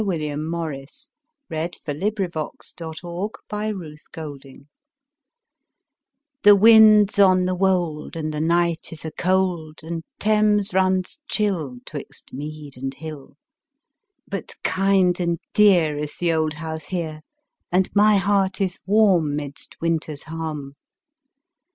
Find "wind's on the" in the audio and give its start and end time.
6.55-7.53